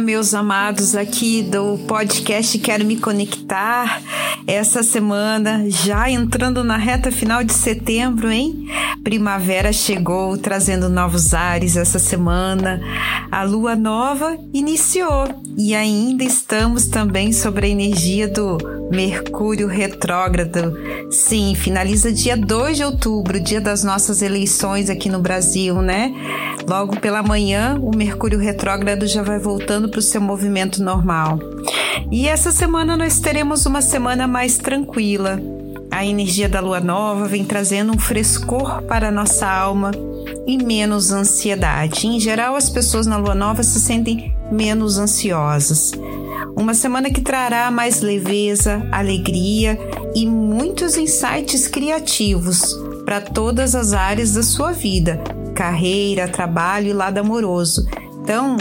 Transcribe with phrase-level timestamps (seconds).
[0.00, 4.00] Meus amados aqui do podcast Quero Me Conectar.
[4.46, 8.68] Essa semana, já entrando na reta final de setembro, hein?
[9.02, 12.80] Primavera chegou trazendo novos ares essa semana.
[13.30, 18.58] A lua nova iniciou e ainda estamos também sobre a energia do
[18.90, 20.76] Mercúrio retrógrado.
[21.10, 26.12] Sim, finaliza dia 2 de outubro, dia das nossas eleições aqui no Brasil, né?
[26.66, 31.38] Logo pela manhã, o Mercúrio retrógrado já vai voltando para o seu movimento normal.
[32.10, 35.40] E essa semana nós teremos uma semana mais tranquila.
[35.90, 39.90] A energia da lua nova vem trazendo um frescor para a nossa alma
[40.46, 42.06] e menos ansiedade.
[42.06, 45.92] Em geral, as pessoas na lua nova se sentem menos ansiosas.
[46.56, 49.78] Uma semana que trará mais leveza, alegria
[50.14, 55.20] e muitos insights criativos para todas as áreas da sua vida,
[55.54, 57.86] carreira, trabalho e lado amoroso.
[58.22, 58.56] Então,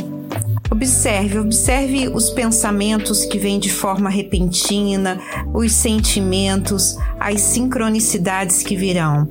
[0.78, 5.20] Observe, observe os pensamentos que vêm de forma repentina,
[5.52, 9.28] os sentimentos, as sincronicidades que virão.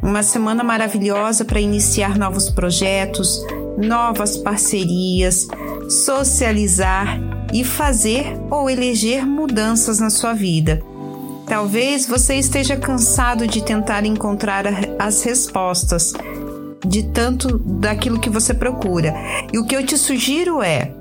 [0.00, 3.44] Uma semana maravilhosa para iniciar novos projetos,
[3.76, 5.48] novas parcerias,
[5.88, 7.18] socializar
[7.52, 10.80] e fazer ou eleger mudanças na sua vida.
[11.44, 14.64] Talvez você esteja cansado de tentar encontrar
[15.00, 16.12] as respostas
[16.84, 19.14] de tanto daquilo que você procura.
[19.52, 20.92] E o que eu te sugiro é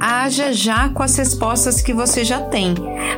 [0.00, 2.74] haja já com as respostas que você já tem.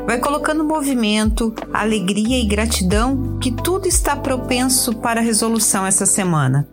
[0.06, 6.66] Vai colocando movimento, alegria e gratidão, que tudo está propenso para resolução essa semana.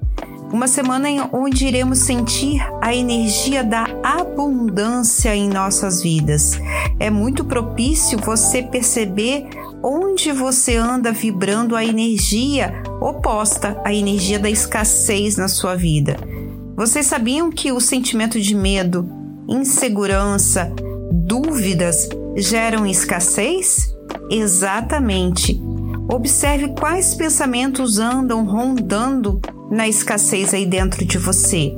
[0.51, 6.57] Uma semana onde iremos sentir a energia da abundância em nossas vidas.
[7.01, 9.49] É muito propício você perceber
[9.89, 16.17] onde você anda vibrando a energia oposta à energia da escassez na sua vida.
[16.75, 19.09] Vocês sabiam que o sentimento de medo,
[19.47, 20.69] insegurança,
[21.09, 23.95] dúvidas geram escassez?
[24.29, 25.57] Exatamente.
[26.11, 29.39] Observe quais pensamentos andam rondando
[29.71, 31.73] na escassez aí dentro de você.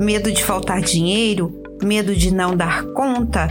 [0.00, 3.48] Medo de faltar dinheiro, medo de não dar conta,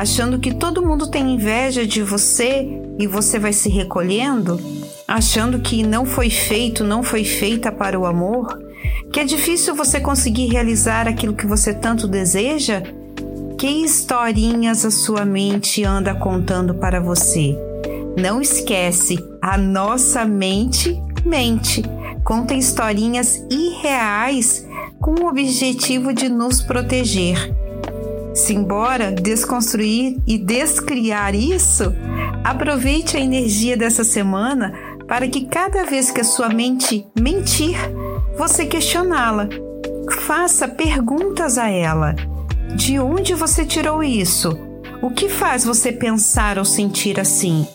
[0.00, 2.66] achando que todo mundo tem inveja de você
[2.98, 4.58] e você vai se recolhendo,
[5.06, 8.58] achando que não foi feito, não foi feita para o amor,
[9.12, 12.82] que é difícil você conseguir realizar aquilo que você tanto deseja
[13.58, 17.54] que historinhas a sua mente anda contando para você?
[18.16, 21.82] Não esquece, a nossa mente mente.
[22.24, 24.66] Conta historinhas irreais
[24.98, 27.59] com o objetivo de nos proteger.
[28.34, 31.92] Simbora desconstruir e descriar isso?
[32.44, 34.72] Aproveite a energia dessa semana
[35.08, 37.76] para que cada vez que a sua mente mentir,
[38.38, 39.48] você questioná-la.
[40.26, 42.14] Faça perguntas a ela
[42.76, 44.56] de onde você tirou isso?
[45.02, 47.66] O que faz você pensar ou sentir assim?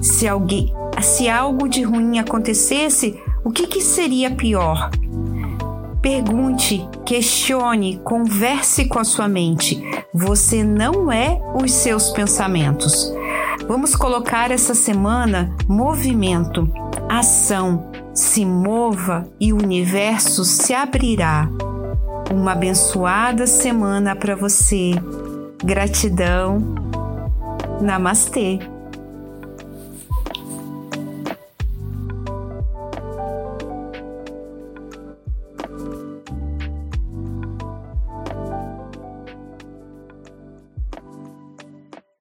[0.00, 0.72] Se alguém,
[1.02, 4.90] se algo de ruim acontecesse, o que, que seria pior?
[6.06, 9.82] Pergunte, questione, converse com a sua mente.
[10.14, 13.12] Você não é os seus pensamentos.
[13.66, 16.72] Vamos colocar essa semana movimento,
[17.08, 17.90] ação.
[18.14, 21.50] Se mova e o universo se abrirá.
[22.32, 24.92] Uma abençoada semana para você.
[25.64, 26.76] Gratidão.
[27.80, 28.60] Namastê.